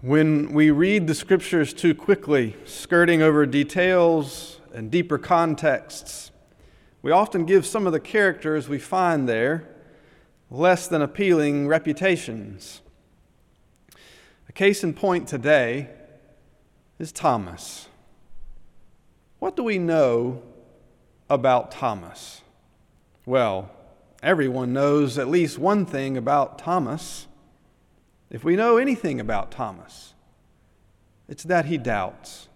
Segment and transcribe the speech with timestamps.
[0.00, 6.30] When we read the scriptures too quickly, skirting over details and deeper contexts,
[7.02, 9.68] we often give some of the characters we find there
[10.52, 12.80] less than appealing reputations.
[14.48, 15.90] A case in point today
[17.00, 17.88] is Thomas.
[19.40, 20.42] What do we know
[21.28, 22.42] about Thomas?
[23.26, 23.68] Well,
[24.22, 27.26] everyone knows at least one thing about Thomas.
[28.30, 30.14] If we know anything about Thomas,
[31.28, 32.48] it's that he doubts.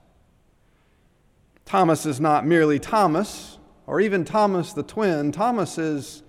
[1.64, 5.32] Thomas is not merely Thomas, or even Thomas the twin.
[5.32, 6.22] Thomas is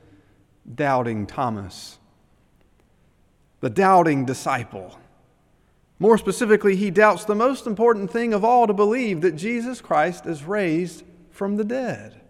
[0.73, 1.99] doubting Thomas,
[3.59, 4.97] the doubting disciple.
[5.99, 10.25] More specifically, he doubts the most important thing of all to believe that Jesus Christ
[10.25, 12.21] is raised from the dead.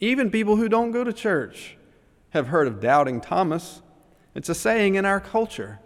[0.00, 1.76] Even people who don't go to church
[2.30, 3.80] have heard of doubting Thomas.
[4.34, 5.80] It's a saying in our culture.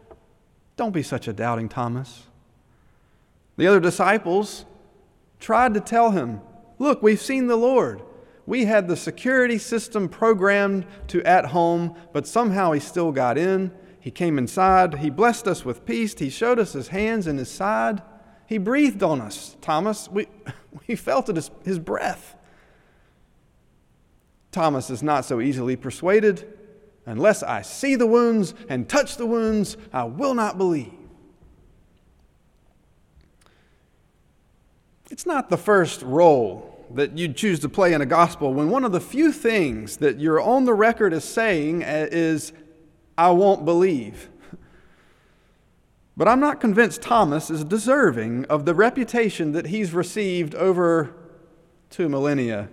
[0.77, 2.27] Don't be such a doubting Thomas.
[3.57, 4.65] The other disciples
[5.41, 6.41] tried to tell him,
[6.79, 8.03] Look, we've seen the Lord.
[8.47, 13.73] We had the security system programmed to at home, but somehow he still got in.
[14.01, 14.95] He came inside.
[14.95, 16.15] He blessed us with peace.
[16.19, 18.01] He showed us his hands and his side.
[18.47, 20.09] He breathed on us, Thomas.
[20.09, 20.29] We,
[20.87, 22.37] we felt his, his breath.
[24.53, 26.58] Thomas is not so easily persuaded.
[27.09, 30.93] Unless I see the wounds and touch the wounds, I will not believe.
[35.11, 38.85] It's not the first role that you'd choose to play in a gospel when one
[38.85, 42.53] of the few things that you're on the record as saying uh, is,
[43.17, 44.29] I won't believe.
[46.15, 51.15] But I'm not convinced Thomas is deserving of the reputation that he's received over
[51.89, 52.69] two millennia.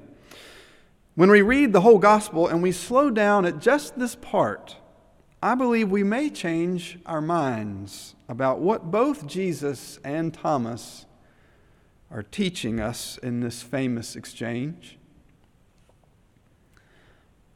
[1.16, 4.76] When we read the whole gospel and we slow down at just this part,
[5.42, 11.06] I believe we may change our minds about what both Jesus and Thomas
[12.12, 14.98] are teaching us in this famous exchange.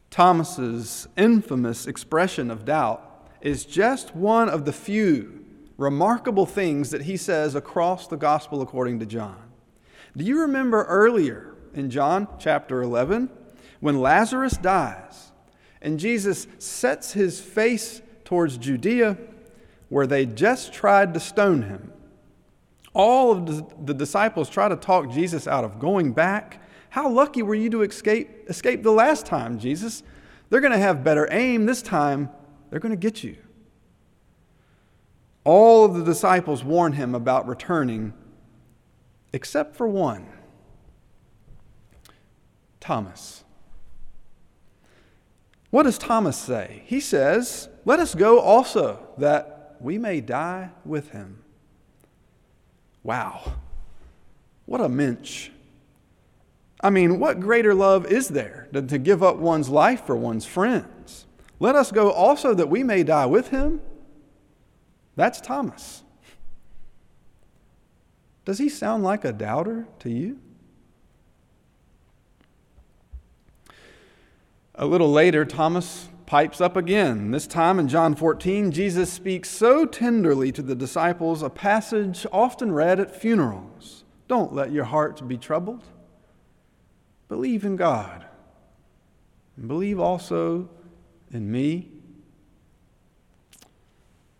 [0.09, 5.45] Thomas's infamous expression of doubt is just one of the few
[5.75, 9.51] remarkable things that he says across the gospel according to John.
[10.15, 13.29] Do you remember earlier in John chapter 11
[13.79, 15.31] when Lazarus dies
[15.81, 19.17] and Jesus sets his face towards Judea,
[19.89, 21.91] where they just tried to stone him,
[22.93, 26.61] all of the disciples try to talk Jesus out of going back.
[26.89, 30.03] How lucky were you to escape, escape the last time, Jesus?
[30.49, 32.29] They're going to have better aim this time.
[32.69, 33.37] They're going to get you.
[35.43, 38.13] All of the disciples warn him about returning,
[39.33, 40.27] except for one
[42.79, 43.43] Thomas.
[45.69, 46.83] What does Thomas say?
[46.85, 51.43] He says, Let us go also, that we may die with him.
[53.03, 53.53] Wow.
[54.65, 55.49] What a mensch.
[56.81, 60.45] I mean, what greater love is there than to give up one's life for one's
[60.45, 61.25] friends?
[61.59, 63.81] Let us go also that we may die with him.
[65.15, 66.03] That's Thomas.
[68.45, 70.39] Does he sound like a doubter to you?
[74.81, 77.31] A little later, Thomas pipes up again.
[77.31, 82.71] This time in John 14, Jesus speaks so tenderly to the disciples, a passage often
[82.71, 84.05] read at funerals.
[84.29, 85.83] Don't let your hearts be troubled.
[87.27, 88.25] Believe in God.
[89.57, 90.69] And believe also
[91.29, 91.89] in me.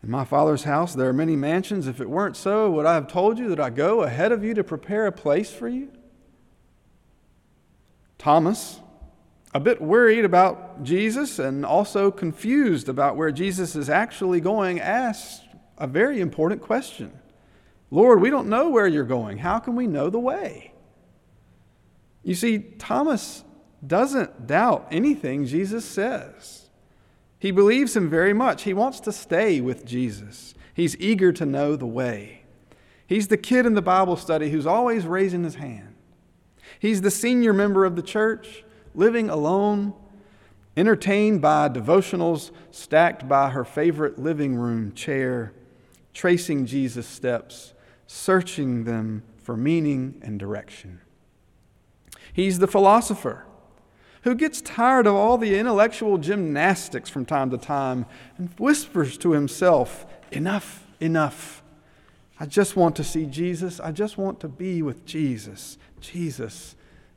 [0.01, 1.85] In my Father's house there are many mansions.
[1.85, 4.53] If it weren't so, would I have told you that I go ahead of you
[4.53, 5.91] to prepare a place for you?
[8.17, 8.78] Thomas,
[9.53, 15.43] a bit worried about Jesus and also confused about where Jesus is actually going, asks
[15.77, 17.11] a very important question
[17.91, 19.39] Lord, we don't know where you're going.
[19.39, 20.73] How can we know the way?
[22.23, 23.43] You see, Thomas
[23.85, 26.69] doesn't doubt anything Jesus says.
[27.39, 28.63] He believes him very much.
[28.63, 30.53] He wants to stay with Jesus.
[30.73, 32.43] He's eager to know the way.
[33.07, 35.95] He's the kid in the Bible study who's always raising his hand.
[36.77, 38.63] He's the senior member of the church
[38.93, 39.93] living alone,
[40.75, 45.53] entertained by devotionals stacked by her favorite living room chair,
[46.13, 47.73] tracing Jesus' steps,
[48.07, 51.01] searching them for meaning and direction.
[52.33, 53.45] He's the philosopher
[54.23, 58.05] who gets tired of all the intellectual gymnastics from time to time
[58.37, 61.63] and whispers to himself, Enough, enough.
[62.39, 63.79] I just want to see Jesus.
[63.79, 65.77] I just want to be with Jesus.
[65.99, 66.75] Jesus,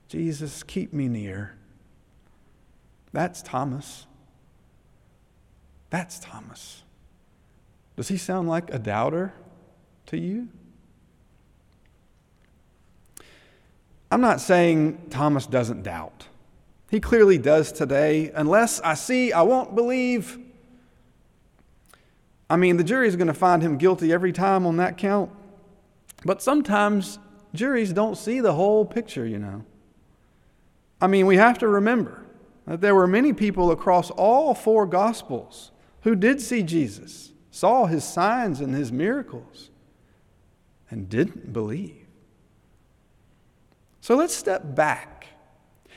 [0.08, 1.54] Jesus, keep me near.
[3.12, 4.06] That's Thomas.
[5.90, 6.82] That's Thomas.
[7.96, 9.34] Does he sound like a doubter
[10.06, 10.48] to you?
[14.10, 16.26] I'm not saying Thomas doesn't doubt.
[16.90, 18.30] He clearly does today.
[18.34, 20.38] Unless I see, I won't believe.
[22.50, 25.30] I mean, the jury is going to find him guilty every time on that count.
[26.24, 27.18] But sometimes
[27.54, 29.64] juries don't see the whole picture, you know.
[31.00, 32.21] I mean, we have to remember
[32.66, 35.72] Uh, there were many people across all four Gospels
[36.02, 39.70] who did see Jesus, saw his signs and his miracles,
[40.90, 42.06] and didn't believe.
[44.00, 45.28] So let's step back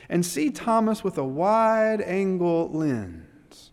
[0.08, 3.72] and see Thomas with a wide angle lens.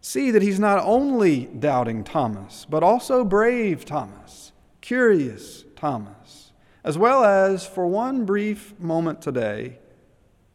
[0.00, 6.52] See that he's not only doubting Thomas, but also brave Thomas, curious Thomas,
[6.84, 9.78] as well as, for one brief moment today,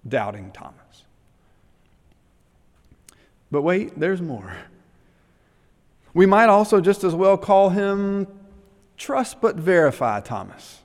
[0.08, 0.81] doubting Thomas.
[3.52, 4.56] But wait, there's more.
[6.14, 8.28] We might also just as well call him
[8.98, 10.80] trust but verify Thomas.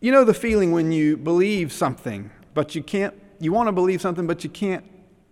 [0.00, 4.00] You know the feeling when you believe something, but you can't, you want to believe
[4.00, 4.84] something, but you can't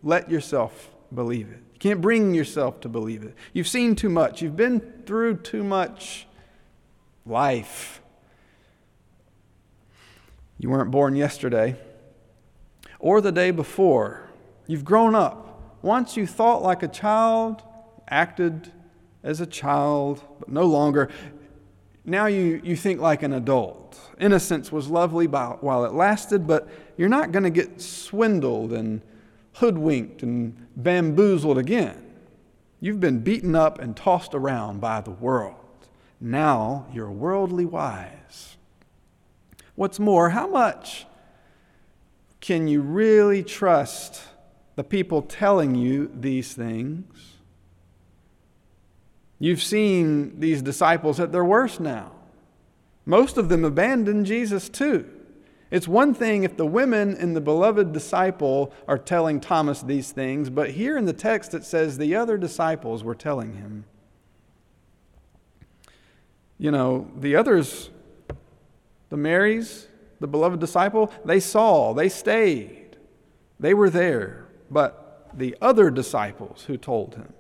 [0.03, 1.61] let yourself believe it.
[1.75, 3.35] You can't bring yourself to believe it.
[3.53, 6.27] You've seen too much, you've been through too much
[7.27, 8.01] life.
[10.59, 11.77] You weren't born yesterday
[12.99, 14.31] or the day before.
[14.67, 15.52] You've grown up.
[15.83, 17.63] Once you thought like a child,
[18.09, 18.73] acted
[19.23, 21.11] as a child, but no longer.
[22.05, 23.99] Now you, you think like an adult.
[24.19, 29.03] Innocence was lovely while it lasted, but you're not going to get swindled and
[29.55, 32.13] hoodwinked and bamboozled again.
[32.81, 35.57] You've been beaten up and tossed around by the world.
[36.21, 38.57] Now you're worldly wise.
[39.75, 41.07] What's more, how much
[42.41, 44.23] can you really trust
[44.77, 47.37] the people telling you these things?
[49.39, 52.13] You've seen these disciples at their worst now.
[53.05, 55.09] Most of them abandoned Jesus too.
[55.73, 60.51] It's one thing if the women in the beloved disciple are telling Thomas these things,
[60.51, 63.85] but here in the text it says the other disciples were telling him.
[66.59, 67.91] You know, the others,
[69.09, 69.89] the Marys,
[70.21, 72.97] the beloved disciple, they saw, they stayed,
[73.59, 74.42] they were there.
[74.73, 77.35] But the other disciples who told him,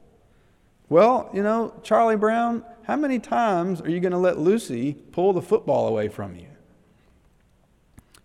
[0.89, 5.33] well, you know, Charlie Brown, how many times are you going to let Lucy pull
[5.33, 6.49] the football away from you?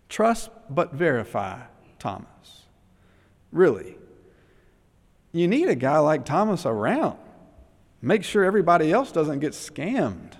[0.10, 1.62] Trust but verify,
[2.00, 2.66] Thomas.
[3.54, 3.96] Really.
[5.32, 7.18] You need a guy like Thomas around.
[8.02, 10.34] Make sure everybody else doesn't get scammed.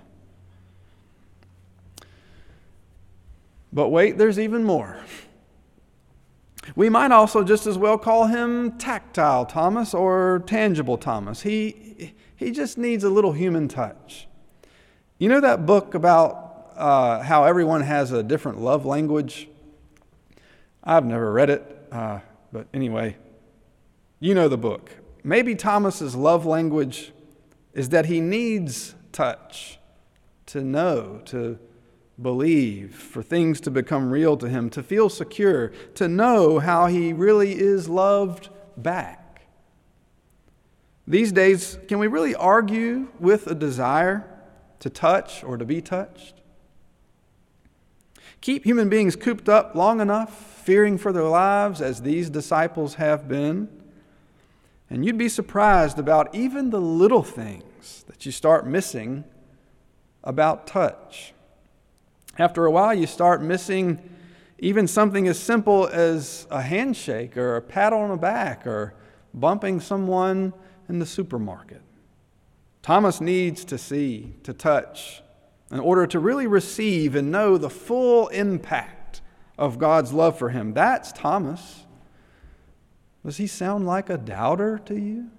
[3.72, 4.98] But wait, there's even more.
[6.76, 11.42] We might also just as well call him tactile Thomas or tangible Thomas.
[11.42, 14.28] He, he just needs a little human touch.
[15.18, 19.48] You know that book about uh, how everyone has a different love language?
[20.84, 22.20] I've never read it, uh,
[22.52, 23.16] but anyway,
[24.20, 24.90] you know the book.
[25.24, 27.12] Maybe Thomas's love language
[27.74, 29.78] is that he needs touch
[30.46, 31.58] to know, to
[32.20, 37.12] believe, for things to become real to him, to feel secure, to know how he
[37.12, 39.46] really is loved back.
[41.06, 44.28] These days, can we really argue with a desire
[44.80, 46.42] to touch or to be touched?
[48.40, 53.26] Keep human beings cooped up long enough, fearing for their lives, as these disciples have
[53.26, 53.68] been,
[54.90, 59.24] and you'd be surprised about even the little things that you start missing
[60.22, 61.32] about touch.
[62.38, 63.98] After a while, you start missing
[64.60, 68.94] even something as simple as a handshake or a pat on the back or
[69.34, 70.52] bumping someone
[70.88, 71.82] in the supermarket.
[72.82, 75.22] Thomas needs to see, to touch,
[75.70, 79.20] in order to really receive and know the full impact
[79.58, 80.72] of God's love for him.
[80.72, 81.84] That's Thomas.
[83.24, 85.30] Does he sound like a doubter to you?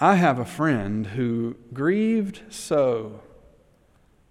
[0.00, 3.22] I have a friend who grieved so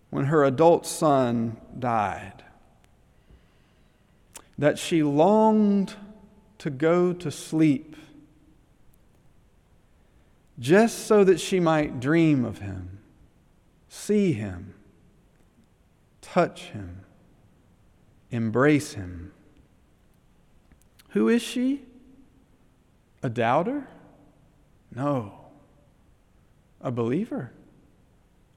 [0.09, 2.43] when her adult son died
[4.57, 5.95] that she longed
[6.57, 7.95] to go to sleep
[10.59, 12.97] just so that she might dream of him,
[13.89, 14.73] see him,
[16.21, 17.01] touch him,
[18.31, 19.31] embrace him.
[21.09, 21.83] Who is she?
[23.21, 23.87] A doubter?
[24.93, 25.33] No.
[26.81, 27.51] A believer?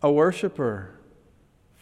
[0.03, 1.00] A worshiper?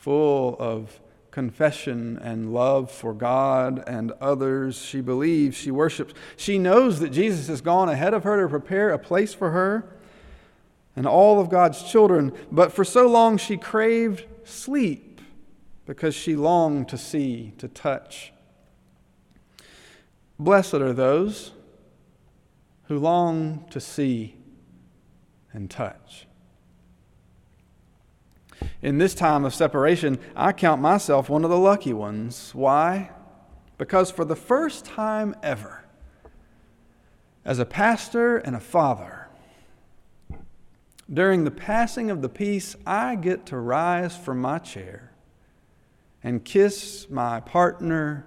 [0.08, 4.78] Full of confession and love for God and others.
[4.78, 6.14] She believes, she worships.
[6.34, 9.84] She knows that Jesus has gone ahead of her to prepare a place for her.
[10.96, 15.20] and all of God's children, but for so long she craved sleep
[15.84, 18.32] because she longed to see, to touch.
[20.38, 21.52] Blessed are those
[22.84, 24.36] who long to see
[25.52, 26.27] and touch.
[28.82, 32.54] In this time of separation, I count myself one of the lucky ones.
[32.54, 33.10] Why?
[33.76, 35.84] Because for the first time ever,
[37.44, 39.28] as a pastor and a father,
[41.12, 45.12] during the passing of the peace, I get to rise from my chair
[46.22, 48.26] and kiss my partner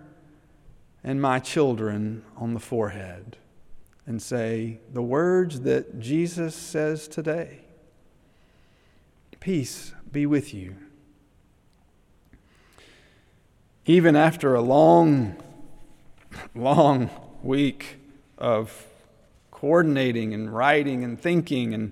[1.03, 3.37] and my children on the forehead
[4.05, 7.61] and say the words that Jesus says today
[9.39, 10.75] Peace be with you.
[13.85, 15.41] Even after a long,
[16.53, 17.09] long
[17.41, 17.97] week
[18.37, 18.87] of
[19.49, 21.91] coordinating and writing and thinking and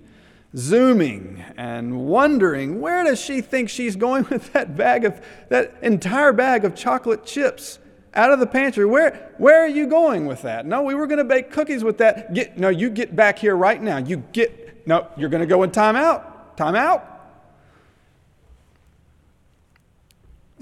[0.55, 6.33] zooming and wondering where does she think she's going with that bag of that entire
[6.33, 7.79] bag of chocolate chips
[8.13, 8.85] out of the pantry?
[8.85, 10.65] Where where are you going with that?
[10.65, 12.33] No we were going to bake cookies with that.
[12.33, 13.97] Get no you get back here right now.
[13.97, 17.19] You get no you're going to go in time out time out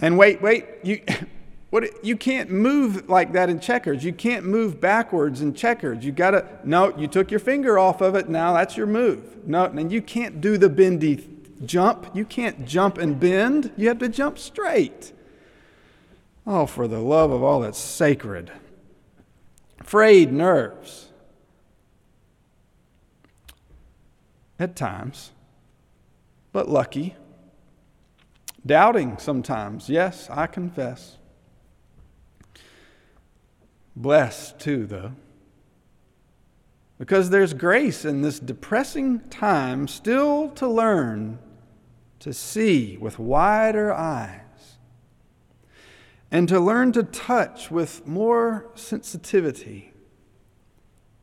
[0.02, 1.02] And wait, wait, you,
[1.70, 4.04] what, you can't move like that in checkers.
[4.04, 6.06] You can't move backwards in checkers.
[6.06, 8.30] You got to, no, you took your finger off of it.
[8.30, 9.48] Now that's your move.
[9.48, 11.28] No, and you can't do the bendy
[11.66, 12.08] jump.
[12.14, 13.72] You can't jump and bend.
[13.78, 15.14] You have to jump straight.
[16.46, 18.52] Oh, for the love of all that's sacred.
[19.84, 21.10] Frayed nerves.
[24.60, 25.32] At times,
[26.52, 27.16] but lucky.
[28.68, 31.18] Doubting sometimes, yes, I confess.
[33.96, 35.14] Blessed too, though.
[37.00, 41.40] Because there's grace in this depressing time still to learn
[42.20, 44.78] to see with wider eyes
[46.30, 49.94] and to learn to touch with more sensitivity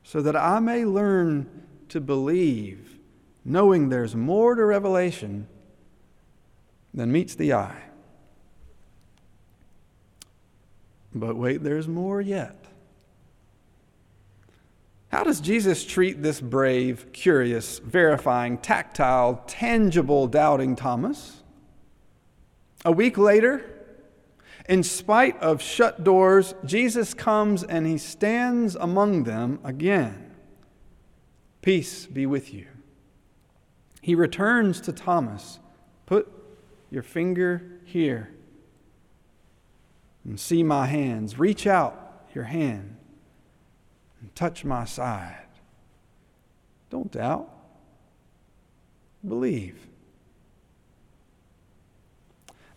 [0.02, 2.98] so that I may learn to believe,
[3.44, 5.48] knowing there's more to revelation
[6.94, 7.82] than meets the eye.
[11.14, 12.64] But wait, there's more yet.
[15.08, 21.42] How does Jesus treat this brave, curious, verifying, tactile, tangible, doubting Thomas?
[22.84, 23.64] A week later,
[24.68, 30.32] in spite of shut doors, Jesus comes and he stands among them again.
[31.62, 32.66] Peace be with you.
[34.00, 35.60] He returns to Thomas.
[36.06, 36.28] Put
[36.94, 38.30] your finger here
[40.24, 41.38] and see my hands.
[41.38, 42.96] Reach out your hand
[44.20, 45.46] and touch my side.
[46.90, 47.50] Don't doubt,
[49.26, 49.88] believe.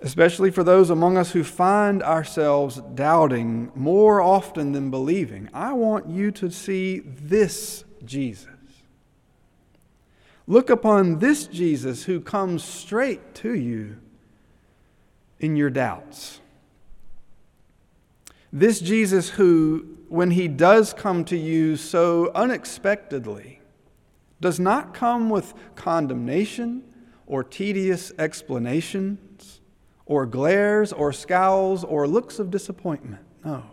[0.01, 6.09] Especially for those among us who find ourselves doubting more often than believing, I want
[6.09, 8.47] you to see this Jesus.
[10.45, 13.97] Look upon this Jesus who comes straight to you
[15.39, 16.39] in your doubts.
[18.51, 23.61] This Jesus, who, when he does come to you so unexpectedly,
[24.39, 26.83] does not come with condemnation
[27.25, 29.59] or tedious explanations
[30.05, 33.21] or glares or scowls or looks of disappointment.
[33.43, 33.63] No.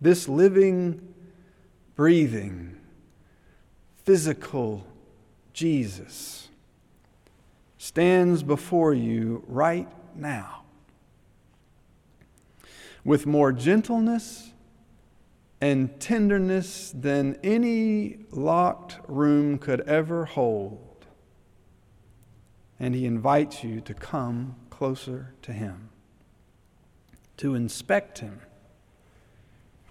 [0.00, 1.14] This living,
[1.94, 2.76] breathing,
[4.04, 4.84] physical
[5.52, 6.48] Jesus
[7.78, 10.62] stands before you right now.
[13.04, 14.52] With more gentleness
[15.60, 21.06] and tenderness than any locked room could ever hold.
[22.80, 25.90] And he invites you to come closer to him,
[27.36, 28.40] to inspect him,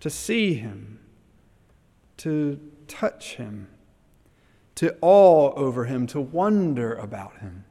[0.02, 1.00] to see him,
[2.18, 2.60] to
[2.90, 3.70] touch him,
[4.76, 7.64] to awe over him, to wonder about him.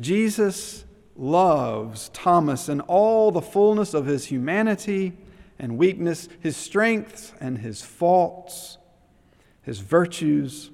[0.00, 0.84] Jesus
[1.16, 5.12] loves Thomas in all the fullness of his humanity
[5.58, 8.78] and weakness, his strengths and his faults,
[9.62, 10.70] his virtues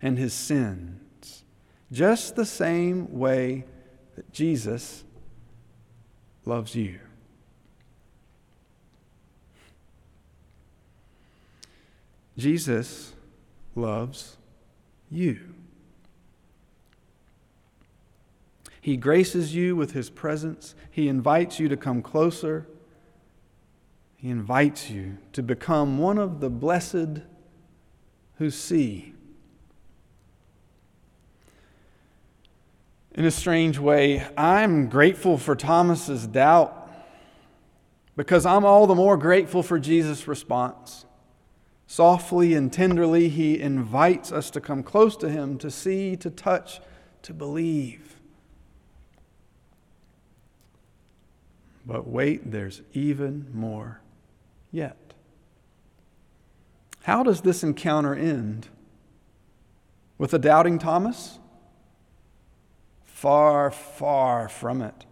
[0.00, 1.44] and his sins,
[1.90, 3.64] just the same way
[4.14, 5.04] that Jesus
[6.44, 6.98] loves you.
[12.36, 13.12] Jesus
[13.74, 14.36] loves
[15.10, 15.54] you.
[18.80, 20.74] He graces you with His presence.
[20.90, 22.66] He invites you to come closer.
[24.16, 27.22] He invites you to become one of the blessed
[28.36, 29.14] who see
[33.18, 36.88] In a strange way, I'm grateful for Thomas's doubt
[38.16, 41.04] because I'm all the more grateful for Jesus' response.
[41.88, 46.80] Softly and tenderly, he invites us to come close to him, to see, to touch,
[47.22, 48.17] to believe.
[51.88, 54.02] But wait, there's even more
[54.70, 55.14] yet.
[57.04, 58.68] How does this encounter end?
[60.18, 61.38] With a doubting Thomas?
[63.06, 65.06] Far, far from it.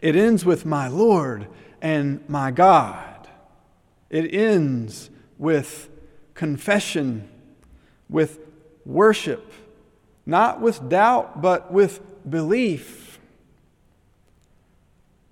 [0.00, 1.48] It ends with my Lord
[1.82, 3.28] and my God.
[4.08, 5.90] It ends with
[6.34, 7.28] confession,
[8.08, 8.38] with
[8.84, 9.52] worship,
[10.24, 13.05] not with doubt, but with belief.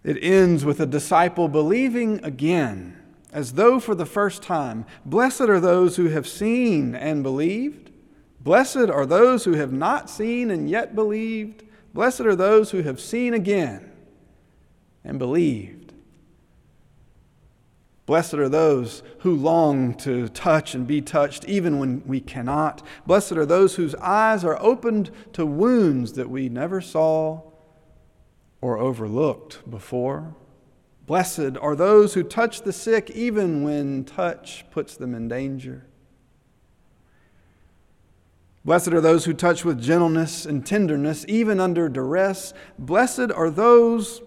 [0.04, 2.96] It ends with a disciple believing again,
[3.32, 4.84] as though for the first time.
[5.06, 7.90] Blessed are those who have seen and believed.
[8.38, 11.64] Blessed are those who have not seen and yet believed.
[11.94, 13.90] Blessed are those who have seen again
[15.02, 15.94] and believed.
[18.04, 22.86] Blessed are those who long to touch and be touched even when we cannot.
[23.06, 27.40] Blessed are those whose eyes are opened to wounds that we never saw
[28.64, 30.34] or overlooked before.
[31.06, 35.84] Blessed are those who touch the sick even when touch puts them in danger.
[38.64, 42.54] Blessed are those who touch with gentleness and tenderness, even under duress.
[42.78, 44.22] Blessed are those,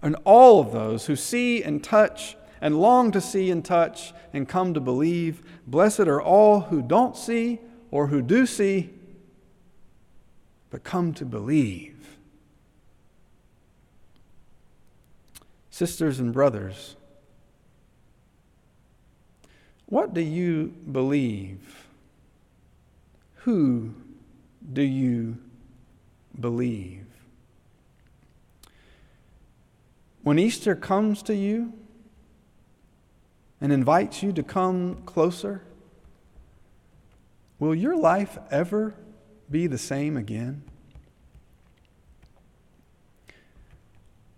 [0.00, 4.48] and all of those, who see and touch and long to see and touch and
[4.48, 5.42] come to believe.
[5.66, 8.88] Blessed are all who don't see or who do see,
[10.70, 11.97] but come to believe.
[15.78, 16.96] Sisters and brothers,
[19.86, 21.86] what do you believe?
[23.44, 23.94] Who
[24.72, 25.38] do you
[26.40, 27.06] believe?
[30.24, 31.72] When Easter comes to you
[33.60, 35.62] and invites you to come closer,
[37.60, 38.94] will your life ever
[39.48, 40.64] be the same again?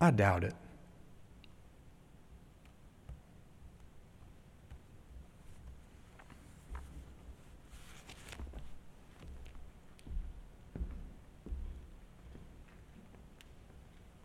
[0.02, 0.54] I doubt it.